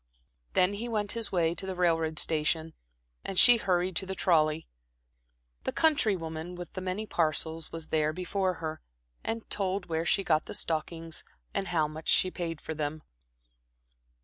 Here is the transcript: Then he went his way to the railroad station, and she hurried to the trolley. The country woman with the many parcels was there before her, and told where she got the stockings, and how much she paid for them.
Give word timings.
Then 0.53 0.73
he 0.73 0.89
went 0.89 1.11
his 1.11 1.31
way 1.31 1.53
to 1.53 1.67
the 1.67 1.75
railroad 1.75 2.17
station, 2.17 2.73
and 3.23 3.37
she 3.37 3.57
hurried 3.57 3.95
to 3.97 4.07
the 4.07 4.15
trolley. 4.15 4.67
The 5.63 5.71
country 5.71 6.15
woman 6.15 6.55
with 6.55 6.73
the 6.73 6.81
many 6.81 7.05
parcels 7.05 7.71
was 7.71 7.89
there 7.89 8.11
before 8.11 8.55
her, 8.55 8.81
and 9.23 9.47
told 9.51 9.85
where 9.85 10.03
she 10.07 10.23
got 10.23 10.47
the 10.47 10.55
stockings, 10.55 11.23
and 11.53 11.67
how 11.67 11.87
much 11.87 12.09
she 12.09 12.31
paid 12.31 12.59
for 12.59 12.73
them. 12.73 13.03